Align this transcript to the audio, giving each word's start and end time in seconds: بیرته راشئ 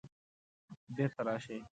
بیرته 0.95 1.21
راشئ 1.27 1.57